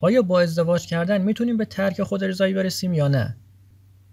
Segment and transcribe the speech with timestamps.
[0.00, 3.36] آیا با ازدواج کردن می‌تونیم به ترک خود رضایی برسیم یا نه؟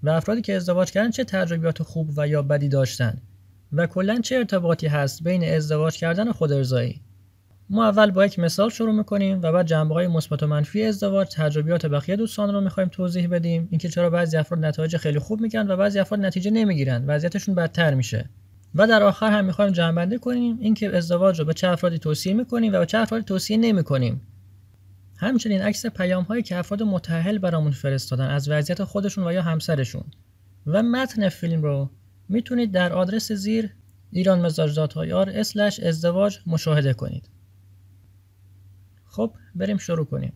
[0.03, 3.21] و افرادی که ازدواج کردن چه تجربیات خوب و یا بدی داشتن؟
[3.73, 6.51] و کلا چه ارتباطی هست بین ازدواج کردن و خود
[7.69, 11.27] ما اول با یک مثال شروع می‌کنیم و بعد جنبه های مثبت و منفی ازدواج
[11.35, 13.67] تجربیات بقیه دوستان رو می‌خوایم توضیح بدیم.
[13.71, 17.05] اینکه چرا بعضی افراد نتایج خیلی خوب می‌گیرن و بعضی افراد نتیجه نمی‌گیرن.
[17.07, 18.29] وضعیتشون بدتر میشه.
[18.75, 20.57] و در آخر هم می‌خوایم جمع‌بندی کنیم.
[20.59, 24.21] اینکه ازدواج رو به چه افرادی توصیه می‌کنیم و به چه افرادی توصیه نمی‌کنیم.
[25.23, 30.03] همچنین عکس پیام هایی که افراد متأهل برامون فرستادن از وضعیت خودشون و یا همسرشون.
[30.67, 31.89] و متن فیلم رو
[32.29, 33.73] می‌تونید در آدرس زیر
[34.11, 34.79] ایران مزاج
[35.83, 37.29] ازدواج مشاهده کنید.
[39.05, 40.33] خب بریم شروع کنیم.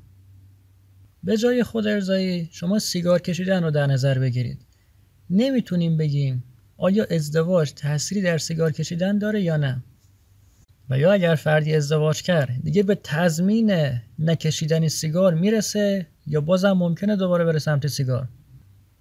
[1.23, 4.65] به جای خود ارزایی شما سیگار کشیدن رو در نظر بگیرید.
[5.29, 6.43] نمی‌تونیم بگیم
[6.77, 9.83] آیا ازدواج تأثیری در سیگار کشیدن داره یا نه.
[10.89, 17.15] و یا اگر فردی ازدواج کرد دیگه به تضمین نکشیدن سیگار می‌رسه یا بازم ممکنه
[17.15, 18.27] دوباره بره سمت سیگار؟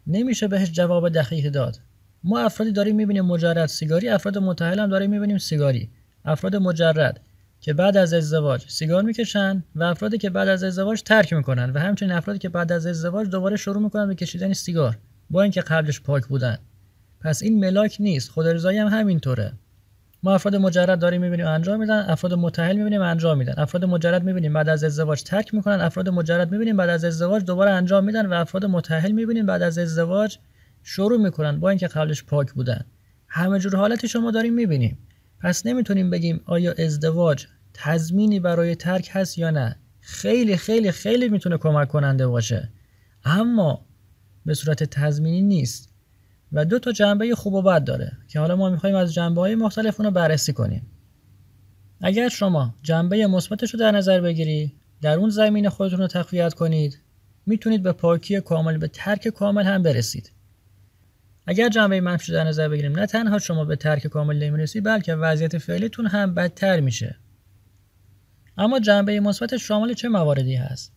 [0.06, 1.80] نمیشه بهش جواب دقیق داد.
[2.24, 5.90] ما افرادی داریم می‌بینیم مجرد سیگاری افراد متحل هم داریم می‌بینیم سیگاری.
[6.24, 7.20] افراد مجرد
[7.60, 11.78] که بعد از ازدواج سیگار می‌کشن و افرادی که بعد از ازدواج ترک می‌کنن و
[11.78, 14.98] همچنین افرادی که بعد از ازدواج دوباره شروع می‌کنن به کشیدن سیگار
[15.30, 16.58] با اینکه قبلش پاک بودن.
[17.20, 19.52] پس این ملاک نیست خود رضایی هم همینطوره.
[20.26, 23.54] ما افراد مجرد داریم می‌بینیم انجام میدن افراد متحل می‌بینیم انجام میدن.
[23.56, 27.70] افراد مجرد می‌بینیم بعد از ازدواج ترک می‌کنن افراد مجرد می‌بینیم بعد از ازدواج دوباره
[27.70, 30.38] انجام میدن و افراد متحل می‌بینیم بعد از ازدواج
[30.82, 32.84] شروع می‌کنن با اینکه قبلش پاک بودن.
[33.28, 34.98] همه جور حالت شما داریم می‌بینیم.
[35.40, 39.76] پس نمی‌تونیم بگیم آیا ازدواج تضمینی برای ترک هست یا نه.
[40.00, 42.68] خیلی خیلی خیلی می‌تونه کمک کننده باشه.
[43.24, 43.86] اما
[44.46, 45.95] به صورت تضمینی نیست.
[46.52, 49.54] و دو تا جنبه خوب و بد داره که حالا ما می‌خوایم از جنبه های
[49.54, 50.86] مختلف رو بررسی کنیم.
[52.00, 54.72] اگر شما جنبه مثبتش رو در نظر بگیری
[55.02, 56.98] در اون زمین خودتون رو تقویت کنید
[57.46, 60.32] می‌تونید به پاکی کامل به ترک کامل هم برسید.
[61.46, 65.58] اگر جنبه منفی در نظر بگیریم نه تنها شما به ترک کامل نمی‌رسید بلکه وضعیت
[65.58, 67.16] فعلیتون هم بدتر میشه.
[68.58, 70.95] اما جنبه مثبت شامل چه مواردی هست؟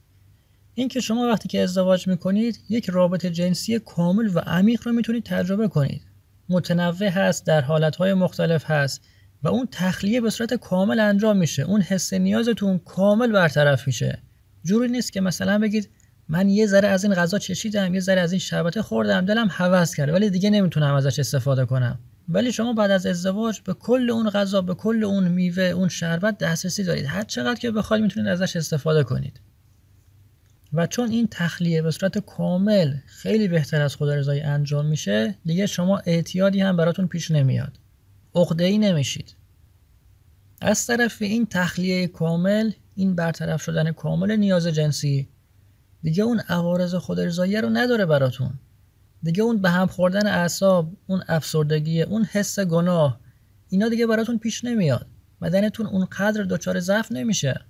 [0.80, 5.68] اینکه شما وقتی که ازدواج می‌کنید یک رابطه جنسی کامل و عمیق رو می‌تونید تجربه
[5.68, 6.02] کنید.
[6.50, 9.02] متنوع هست در حالتهای مختلف هست
[9.44, 11.64] و اون تخلیه به صورت کامل انجام میشه.
[11.64, 14.22] اون حس نیازتون کامل برطرف میشه.
[14.64, 15.90] جوری نیست که مثلا بگید
[16.30, 19.96] من یه ذره از این غذا چشیدم یه ذره از این شربت خوردم دلم هوس
[19.96, 22.00] کرده ولی دیگه نمی‌تونم ازش استفاده کنم.
[22.30, 26.38] ولی شما بعد از ازدواج به کل اون غذا به کل اون میوه اون شربت
[26.38, 27.06] دسترسی دارید.
[27.06, 29.40] هر چقدر که بخواید می‌تونید ازش استفاده کنید.
[30.74, 35.66] و چون این تخلیه به صورت کامل خیلی بهتر از خدا رضایی انجام میشه دیگه
[35.66, 37.80] شما اعتیادی هم براتون پیش نمیاد.
[38.36, 39.36] عقده ای نمیشید.
[40.62, 45.30] از طرف این تخلیه کامل این برطرف شدن کامل نیاز جنسی
[46.04, 48.54] دیگه اون عوارض خود رو نداره براتون.
[49.24, 53.20] دیگه اون به هم خوردن اعصاب اون افسردگی اون حس گناه
[53.70, 55.08] اینا دیگه براتون پیش نمیاد.
[55.42, 57.66] بدنتون اون قدر دچار ضعف نمیشه.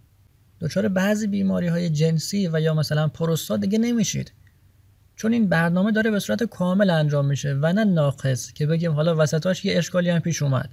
[0.62, 4.32] دچار بعضی بیماری های جنسی و یا مثلا پروستات دیگه نمیشید.
[5.16, 9.16] چون این برنامه داره به صورت کامل انجام میشه و نه ناقص که بگیم حالا
[9.18, 10.70] وسطاش یه اشکالی هم پیش اومد.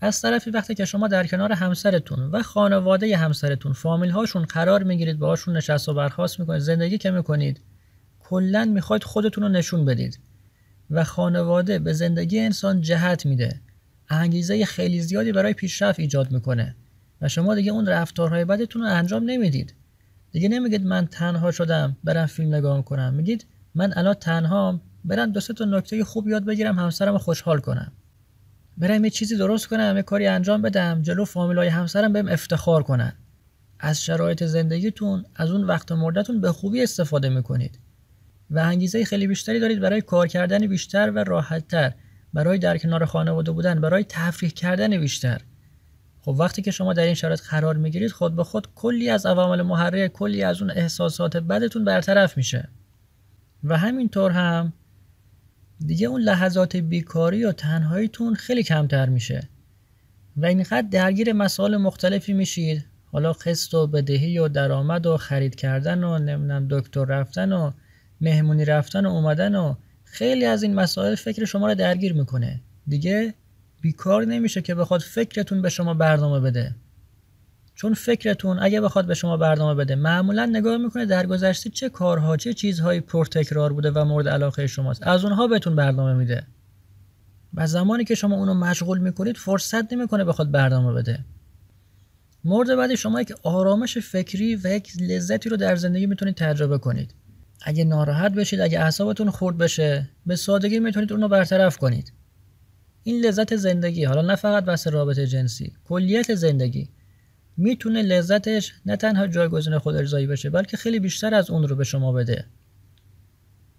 [0.00, 5.18] از طرفی وقتی که شما در کنار همسرتون و خانواده همسرتون فامیل هاشون قرار می‌گیرید
[5.18, 7.60] باهاشون نشست و برخواست می‌کنید زندگی که می‌کنید
[8.20, 10.18] کلا می‌خواید خودتون رو نشون بدید
[10.90, 13.60] و خانواده به زندگی انسان جهت میده.
[14.08, 16.76] انگیزه خیلی زیادی برای پیشرفت ایجاد می‌کنه.
[17.22, 19.74] و شما دیگه اون رفتارهای بدتون رو انجام نمی‌دید.
[20.32, 23.14] دیگه نمیگید من تنها شدم برم فیلم نگاه کنم.
[23.14, 27.92] میگید من الان تنهام برم دو تا نکته خوب یاد بگیرم همسرم رو خوشحال کنم.
[28.76, 33.12] برم یه چیزی درست کنم یه کاری انجام بدم جلو فامیلای همسرم بهم افتخار کنن.
[33.80, 37.78] از شرایط زندگیتون از اون وقت مردتون به خوبی استفاده می‌کنید.
[38.50, 41.92] و انگیزه خیلی بیشتری دارید برای کار کردن بیشتر و راحتتر.
[42.34, 45.40] برای در کنار خانواده بودن برای تفریح کردن بیشتر.
[46.24, 49.62] خب وقتی که شما در این شرایط قرار می‌گیرید خود به خود کلی از عوامل
[49.62, 52.68] محرک کلی از اون احساسات بدتون برطرف میشه.
[53.64, 54.72] و همینطور هم
[55.86, 59.48] دیگه اون لحظات بیکاری و تنهاییتون خیلی کمتر میشه.
[60.36, 62.84] و اینقدر درگیر مسائل مختلفی میشید.
[63.12, 67.70] حالا قسط و بدهی و درآمد و خرید کردن و نمی‌دونم دکتر رفتن و
[68.20, 69.74] مهمونی رفتن و اومدن و
[70.04, 72.60] خیلی از این مسائل فکر شما رو درگیر می‌کنه.
[72.86, 73.34] دیگه
[73.82, 76.74] بیکار نمیشه که بخواد فکرتون به شما برنامه بده.
[77.74, 82.36] چون فکرتون اگه بخواد به شما برنامه بده معمولا نگاه می‌کنه در گذشته چه کارها
[82.36, 85.06] چه چیزهایی پرتکرار بوده و مورد علاقه شماست.
[85.06, 86.46] از اونها بهتون برنامه میده.
[87.54, 91.24] و زمانی که شما اونو مشغول می‌کنید فرصت نمی‌کنه بخواد برنامه بده.
[92.44, 97.14] مورد بعدی شما یک آرامش فکری و یک لذتی رو در زندگی می‌تونید تجربه کنید.
[97.62, 102.12] اگه ناراحت بشید اگه اعصابتون خورد بشه به سادگی می‌تونید اون رو برطرف کنید.
[103.02, 106.88] این لذت زندگی حالا نه فقط بحث رابطه جنسی کلیت زندگی.
[107.56, 111.84] می‌تونه لذتش نه تنها جایگزین خود ارزایی بشه بلکه خیلی بیشتر از اون رو به
[111.84, 112.44] شما بده.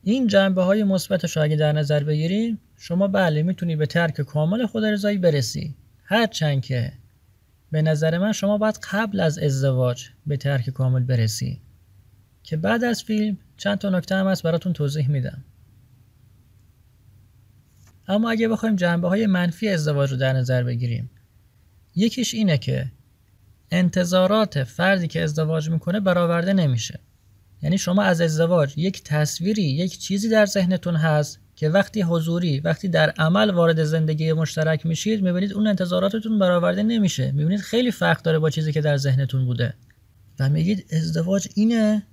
[0.03, 4.83] این جنبه های مثبتش اگه در نظر بگیریم شما بله می‌تونی به ترک کامل خود
[4.83, 5.75] ارزایی برسی.
[6.03, 6.93] هرچند که
[7.71, 11.61] به نظر من شما باید قبل از ازدواج به ترک کامل برسی.
[12.43, 15.43] که بعد از فیلم چند تا نکته هم هست براتون توضیح میدم.
[18.07, 21.09] اما اگه بخوایم جنبه های منفی ازدواج رو در نظر بگیریم
[21.95, 22.91] یکیش اینه که
[23.71, 26.99] انتظارات فردی که ازدواج می‌کنه برآورده نمیشه.
[27.61, 32.87] یعنی شما از ازدواج یک تصویری یک چیزی در ذهنتون هست که وقتی حضوری وقتی
[32.87, 37.31] در عمل وارد زندگی مشترک میشید می‌بینید اون انتظاراتتون برآورده نمیشه.
[37.31, 39.73] می‌بینید خیلی فرق داره با چیزی که در ذهنتون بوده.
[40.39, 42.03] و میگید ازدواج اینه؟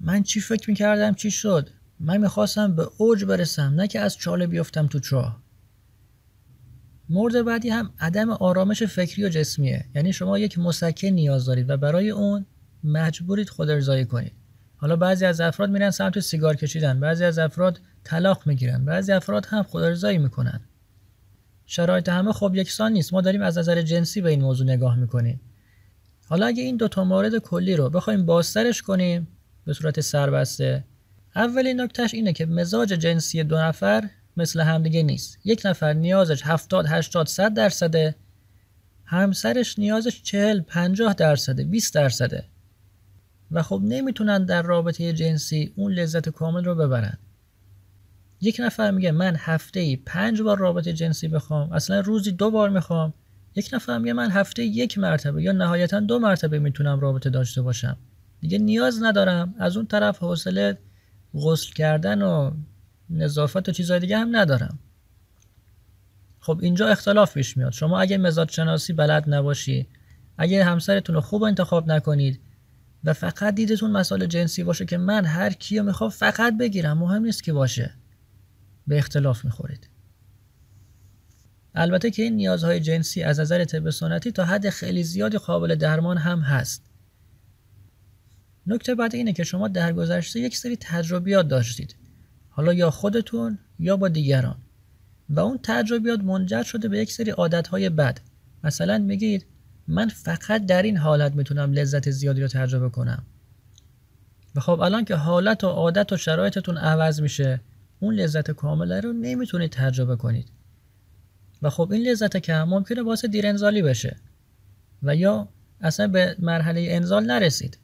[0.00, 1.70] من چی فکر می‌کردم؟ چی شد؟
[2.00, 5.42] من می‌خواستم به اوج برسم نه که از چاله بیفتم تو چاه.
[7.08, 9.84] مورد بعدی هم عدم آرامش فکری و جسمیه.
[9.94, 12.46] یعنی شما یک مسکن نیاز دارید و برای اون
[12.84, 14.32] مجبورید خود ارزایی کنید.
[14.76, 19.46] حالا بعضی از افراد میرن سمت سیگار کشیدن بعضی از افراد طلاق می‌گیرن بعضی افراد
[19.46, 20.60] هم خود ارزایی می‌کنن.
[21.66, 23.12] شرایط همه خب یکسان نیست.
[23.12, 25.40] ما داریم از نظر جنسی به این موضوع نگاه می‌کنیم.
[26.26, 29.28] حالا اگه این دوتا مورد کلی رو بخوایم بازترش کنیم
[29.64, 30.84] به صورت سربسته
[31.36, 35.38] اولین نکتهش اینه که مزاج جنسی دو نفر مثل همدیگه نیست.
[35.44, 38.14] یک نفر نیازش 70 80 100 درصده.
[39.04, 42.44] همسرش نیازش 40 50 درصده 20 درصده.
[43.50, 47.18] و خب نمی‌تونن در رابطه جنسی اون لذت کامل رو ببرن.
[48.40, 52.70] یک نفر میگه من هفته ای پنج بار رابطه جنسی بخوام اصلا روزی دو بار
[52.70, 53.14] می‌خوام.
[53.54, 57.96] یک نفر میگه من هفته یک مرتبه یا نهایتا دو مرتبه می‌تونم رابطه داشته باشم.
[58.40, 59.54] دیگه نیاز ندارم.
[59.58, 60.78] از اون طرف حوصله
[61.34, 62.50] غسل کردن و
[63.10, 64.78] نظافت و چیزهای دیگه هم ندارم.
[66.40, 67.72] خب اینجا اختلاف پیش میاد.
[67.72, 69.86] شما اگه مزاج شناسی بلد نباشی
[70.38, 72.40] اگه همسرتون رو خوب انتخاب نکنید
[73.04, 77.44] و فقط دیدتون مسائل جنسی باشه که من هر کیو می‌خوام فقط بگیرم مهم نیست
[77.44, 77.94] که باشه.
[78.86, 79.88] به اختلاف می‌خورید.
[81.74, 86.18] البته که این نیازهای جنسی از نظر طب سنتی تا حد خیلی زیادی قابل درمان
[86.18, 86.90] هم هست.
[88.66, 91.96] نکته بعد اینه که شما در گذشته یک سری تجربیات داشتید.
[92.50, 94.56] حالا یا خودتون یا با دیگران.
[95.28, 98.20] و اون تجربیات منجر شده به یک سری عادتهای بد.
[98.64, 99.46] مثلا میگید
[99.88, 103.24] من فقط در این حالت می‌تونم لذت زیادی رو تجربه کنم.
[104.54, 107.60] و خب الان که حالت و عادت و شرایطتون عوض میشه
[108.00, 110.48] اون لذت کامله رو نمی‌تونید تجربه کنید.
[111.62, 114.16] و خب این لذت که ممکنه باعث دیر انزالی بشه.
[115.02, 115.48] و یا
[115.80, 117.78] اصلا به مرحله انزال نرسید.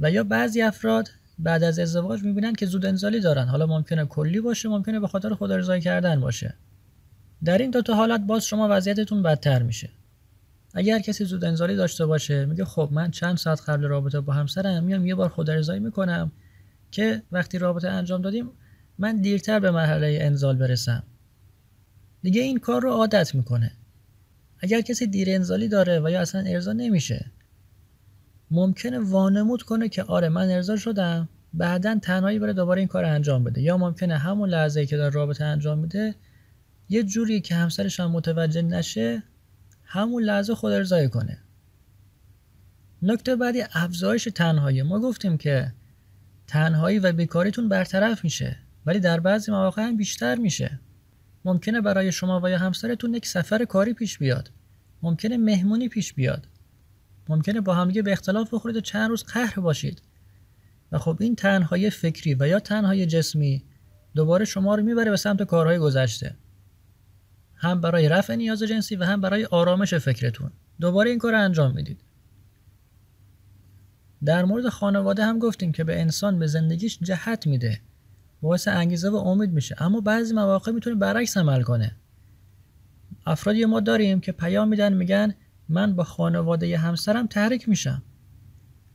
[0.00, 1.08] و یا بعضی افراد
[1.38, 3.44] بعد از ازدواج می‌بینن که زود انزالی دارن.
[3.44, 6.54] حالا ممکنه کلی باشه ممکنه به خاطر ارزایی کردن باشه.
[7.44, 9.90] در این دو تا حالت باز شما وضعیتتون بدتر میشه.
[10.74, 14.84] اگر کسی زود انزالی داشته باشه میگه خب من چند ساعت قبل رابطه با همسرم
[14.84, 16.32] میام یه بار ارزایی می‌کنم
[16.90, 18.50] که وقتی رابطه انجام دادیم
[18.98, 21.02] من دیرتر به مرحله انزال برسم.
[22.22, 23.72] دیگه این کار رو عادت می‌کنه.
[24.60, 27.26] اگر کسی دیر انزالی داره و یا اصلا ارضا نمیشه
[28.50, 31.28] ممکنه وانمود کنه که آره من ارضا شدم.
[31.54, 33.62] بعدا تنهایی بره دوباره این کار انجام بده.
[33.62, 36.14] یا ممکنه همون لحظه که داره رابطه انجام میده
[36.88, 39.22] یه جوری که همسرش هم متوجه نشه
[39.84, 41.38] همون لحظه خود ارزایی کنه.
[43.02, 44.82] نکته بعدی افزایش تنهایی.
[44.82, 45.72] ما گفتیم که
[46.46, 48.56] تنهایی و بیکاریتون برطرف میشه
[48.86, 50.80] ولی در بعضی مواقع هم بیشتر میشه.
[51.44, 54.50] ممکنه برای شما و یا همسرتون یک سفر کاری پیش بیاد.
[55.02, 56.46] ممکنه مهمونی پیش بیاد.
[57.28, 60.02] ممکنه با همدیگه به اختلاف بخورید و چند روز قهر باشید.
[60.92, 63.64] و خب این تنهایی فکری و یا تنهایی جسمی
[64.14, 66.36] دوباره شما رو می‌بره به سمت کارهای گذشته.
[67.54, 70.50] هم برای رفع نیاز جنسی و هم برای آرامش فکرتون.
[70.80, 72.00] دوباره این کار رو انجام می‌دید.
[74.24, 77.80] در مورد خانواده هم گفتیم که به انسان به زندگیش جهت میده.
[78.42, 79.82] باعث انگیزه و امید میشه.
[79.82, 81.96] اما بعضی مواقع می‌تونه برعکس عمل کنه.
[83.26, 85.34] افرادی ما داریم که پیام میدن میگن
[85.68, 88.02] من با خانواده همسرم تحریک میشم.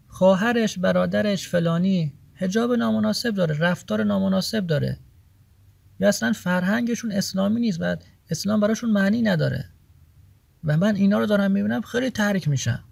[0.07, 4.97] خواهرش برادرش فلانی هجاب نامناسب داره رفتار نامناسب داره.
[5.99, 7.95] یا اصلا فرهنگشون اسلامی نیست و
[8.29, 9.65] اسلام براشون معنی نداره.
[10.63, 12.83] و من اینا رو دارم می‌بینم خیلی تحریک میشم.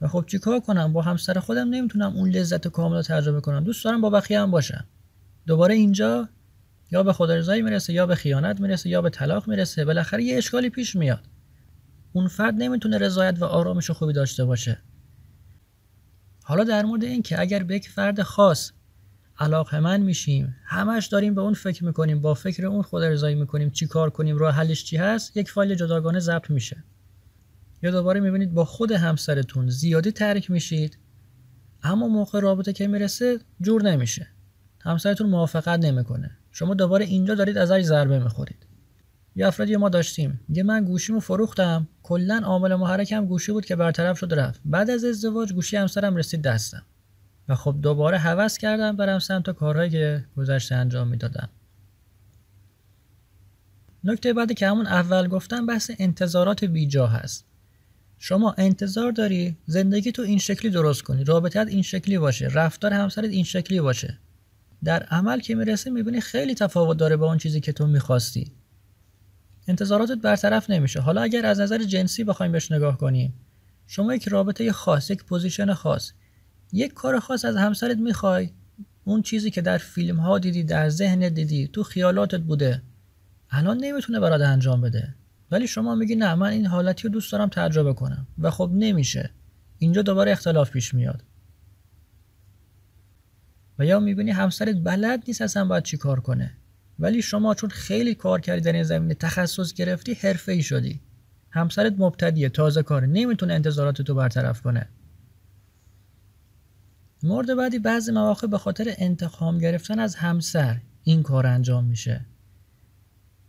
[0.00, 3.64] و خب چیکار کنم؟ با همسر خودم نمی‌تونم اون لذت کامل رو تجربه کنم.
[3.64, 4.84] دوست دارم با بقیه هم باشم.
[5.46, 6.28] دوباره اینجا
[6.90, 9.84] یا به خود رضایی می‌رسه یا به خیانت می‌رسه یا به طلاق می‌رسه.
[9.84, 11.28] بالاخره یه اشکالی پیش میاد.
[12.16, 14.78] اون فرد نمی‌تونه رضایت و آرامش خوبی داشته باشه.
[16.44, 18.72] حالا در مورد این که اگر به یک فرد خاص
[19.38, 23.70] علاقه من میشیم همش داریم به اون فکر می‌کنیم با فکر اون خود رضایی می‌کنیم
[23.70, 26.84] چی کار کنیم راه حلش چی هست یک فایل جداگانه ضبط میشه.
[27.82, 30.98] یا دوباره می‌بینید با خود همسرتون زیادی ترک میشید
[31.82, 34.26] اما موقع رابطه که می‌رسه جور نمیشه.
[34.80, 36.30] همسرتون موافقت نمی‌کنه.
[36.50, 38.66] شما دوباره اینجا دارید ازش ضربه می‌خورید.
[39.36, 40.40] یه افرادی ما داشتیم.
[40.48, 41.88] میگه من گوشیمو فروختم.
[42.02, 44.60] کلا عامل محرکم گوشی بود که برطرف شد رفت.
[44.64, 46.82] بعد از ازدواج گوشی همسرم رسید دستم.
[47.48, 51.48] و خب دوباره هوس کردم برم سمت کارهایی که گذشته انجام می‌دادم.
[54.04, 57.44] نکته بعدی که همون اول گفتم بحث انتظارات بیجا هست.
[58.18, 61.24] شما انتظار داری زندگی تو این شکلی درست کنی.
[61.24, 62.46] رابطت این شکلی باشه.
[62.46, 64.18] رفتار همسرت این شکلی باشه.
[64.84, 68.52] در عمل که می‌رسه می‌بینی خیلی تفاوت داره با اون چیزی که تو می‌خواستی.
[69.66, 71.00] انتظاراتت برطرف نمیشه.
[71.00, 73.34] حالا اگر از نظر جنسی بخوایم بهش نگاه کنیم
[73.86, 76.12] شما یک رابطه خاص یک position خاص
[76.72, 78.50] یک کار خاص از همسرت می‌خوای
[79.04, 82.82] اون چیزی که در فیلم ها دیدی در ذهن دیدی تو خیالاتت بوده
[83.50, 85.14] الان نمی‌تونه برات انجام بده.
[85.50, 88.26] ولی شما میگی نه من این حالتی رو دوست دارم تجربه کنم.
[88.38, 89.30] و خب نمیشه.
[89.78, 91.22] اینجا دوباره اختلاف پیش میاد.
[93.78, 96.56] و یا می‌بینی همسرت بلد نیست اصلا باید چی کار کنه.
[96.98, 101.00] ولی شما چون خیلی کار کردی در این زمینه تخصص گرفتی حرفه ای شدی.
[101.50, 104.88] همسرت مبتدیه تازه کاره نمی‌تونه انتظارات تو برطرف کنه.
[107.22, 112.26] مورد بعدی بعضی مواقع به خاطر انتقام گرفتن از همسر این کار انجام میشه.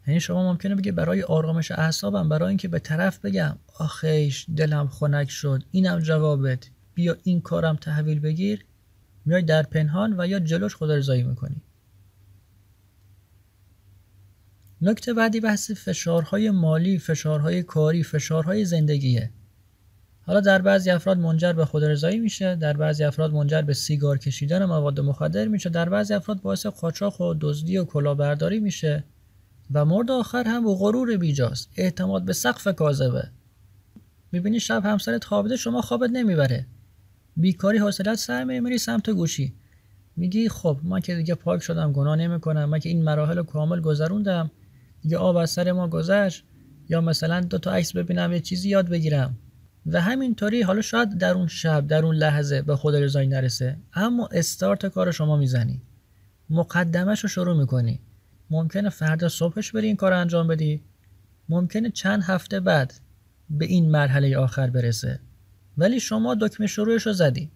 [0.07, 5.29] یعنی شما ممکنه بگه برای آرامش اعصابم برای اینکه به طرف بگم آخیش دلم خنک
[5.29, 6.69] شد اینم جوابت.
[6.93, 8.65] بیا این کارم تحویل بگیر.
[9.25, 11.61] میای در پنهان و یا جلوش خدا رضایی می‌کنی.
[14.85, 19.29] نکته بعدی بحث فشارهای مالی، فشارهای کاری، فشارهای زندگیه.
[20.21, 24.65] حالا در بعضی افراد منجر به خودرضایی میشه، در بعضی افراد منجر به سیگار کشیدن
[24.65, 29.03] مواد مخدر میشه، در بعضی افراد باعث قاچاق و دزدی و کلاهبرداری میشه
[29.73, 33.29] و مورد آخر هم و غرور بیجاست، اعتماد به سقف کاذبه.
[34.31, 36.65] می‌بینی شب همسرت خوابیده شما خوابت نمی‌بره.
[37.37, 39.53] بیکاری حوصلت سر میری سمت گوشی.
[40.17, 44.51] میگی خب من که دیگه پاک شدم گناه نمی‌کنم من که این مراحل کامل گذروندم
[45.05, 46.43] دیگه آب از سر ما گذشت
[46.89, 49.37] یا مثلا دو تا عکس ببینم یه چیزی یاد بگیرم.
[49.85, 53.77] و همینطوری حالا شاید در اون شب در اون لحظه به خود رضایی نرسه.
[53.93, 55.81] اما استارت کار شما می‌زنی.
[56.49, 57.99] مقدمش رو شروع می‌کنی.
[58.49, 60.83] ممکنه فردا صبحش بری این کار انجام بدی.
[61.49, 62.93] ممکنه چند هفته بعد
[63.49, 65.19] به این مرحله آخر برسه.
[65.77, 67.51] ولی شما دکمه شروعش رو زدی.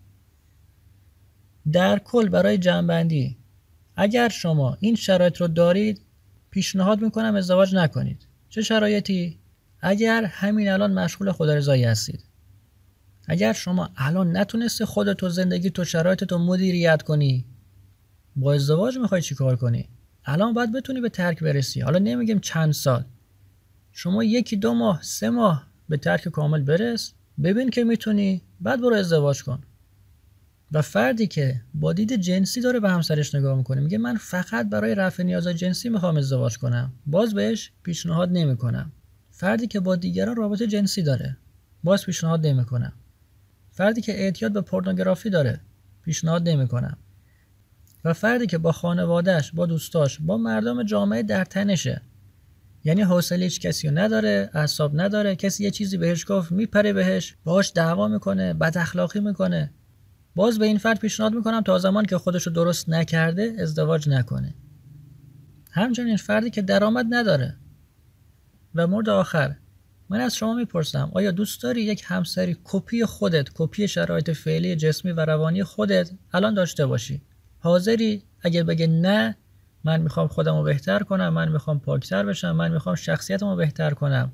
[1.72, 3.38] در کل برای جنبندی
[3.96, 6.02] اگر شما این شرایط رو دارید
[6.50, 8.28] پیشنهاد می‌کنم ازدواج نکنید.
[8.50, 9.40] چه شرایطی؟
[9.82, 12.24] اگر همین الان مشغول خودرضایی هستید.
[13.28, 17.46] اگر شما الان نتونستی خودتو زندگی تو شرایط تو مدیریت کنی
[18.36, 19.90] با ازدواج می‌خوای چیکار کنی؟
[20.26, 21.82] الان باید بتونی به ترک برسی.
[21.82, 23.06] حالا نمیگیم چند سال.
[23.92, 27.14] شما یکی دو ماه سه ماه به ترک کامل برس.
[27.44, 28.42] ببین که می‌تونی.
[28.62, 29.64] بعد برو ازدواج کن.
[30.72, 33.82] و فردی که با دید جنسی داره به همسرش نگاه می‌کنه.
[33.82, 36.94] میگه من فقط برای رفع نیازهای جنسی می‌خوام ازدواج کنم.
[37.06, 38.92] باز بهش پیشنهاد نمی‌کنم.
[39.32, 41.38] فردی که با دیگران رابطه جنسی داره
[41.84, 42.94] باز پیشنهاد نمی‌کنم.
[43.72, 45.62] فردی که اعتیاد به پورنوگرافی داره
[46.04, 46.98] پیشنهاد نمی‌کنم.
[48.06, 52.02] و فردی که با خانوادهش با دوستاش با مردم جامعه در تنشه.
[52.84, 55.36] یعنی حوصله هیچ کسی رو نداره اعصاب نداره.
[55.36, 59.72] کسی یه چیزی بهش گفت میپره بهش باهاش دعوا می‌کنه بد اخلاقی می‌کنه.
[60.40, 64.56] باز به این فرد پیشنهاد می‌کنم تا زمان که خودش رو درست نکرده ازدواج نکنه.
[65.72, 67.56] همچنین فردی که درآمد نداره.
[68.76, 69.56] و مورد آخر
[70.10, 75.12] من از شما می‌پرسم آیا دوست داری یک همسری کپی خودت کپی شرایط فعلی جسمی
[75.12, 77.22] و روانی خودت الان داشته باشی؟
[77.60, 79.36] حاضری؟ اگر بگه نه
[79.84, 83.92] من می‌خوام خودم رو بهتر کنم من می‌خوام پاکتر بشم من می‌خوام شخصیتم رو بهتر
[83.92, 84.32] کنم.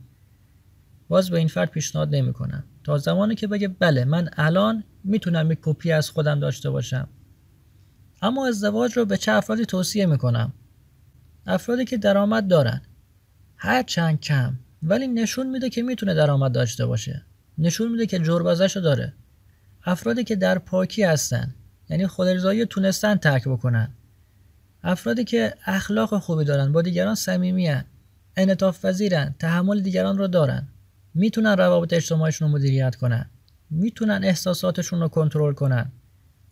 [1.08, 2.64] باز به این فرد پیشنهاد نمی‌کنم.
[2.84, 7.08] تا زمانی که بگه بله من الان می‌تونم یک کپی از خودم داشته باشم.
[8.22, 10.54] اما ازدواج رو به چه افرادی توصیه می‌کنم؟
[11.46, 12.82] افرادی که درآمد دارن.
[13.58, 17.26] هر چند کم ولی نشون میده که می‌تونه درآمد داشته باشه.
[17.58, 19.14] نشون میده که جربازش رو داره.
[19.84, 21.56] افرادی که در پاکی هستن
[21.90, 23.90] یعنی خودرضایی تونستن ترک بکنن.
[24.84, 27.82] افرادی که اخلاق خوبی دارن با دیگران صمیمی
[28.36, 28.86] انعطاف
[29.40, 30.68] تحمل دیگران رو دارن.
[31.14, 33.30] می‌تونن روابط اجتماعیشون رو مدیریت کنن.
[33.70, 35.92] می‌تونن احساساتشون رو کنترل کنن.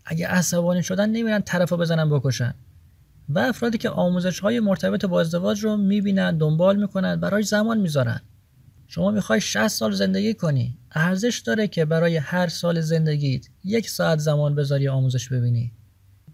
[0.05, 2.53] اگه عصبانی شدن نمیرن طرف بزنن بکشن.
[3.29, 8.22] و افرادی که آموزش های مرتبط با ازدواج رو می‌بینن دنبال می‌کنن برای زمان می‌ذارن.
[8.88, 10.77] شما می‌خوای 60 سال زندگی کنی.
[10.91, 15.72] ارزش داره که برای هر سال زندگیت یک ساعت زمان بذاری آموزش ببینی.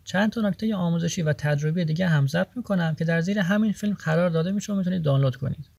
[0.04, 3.94] چند تا نکته آموزشی و تجربی دیگه هم ضبط می‌کنم که در زیر همین فیلم
[3.94, 5.70] قرار داده میشه و می‌تونید دانلود کنید.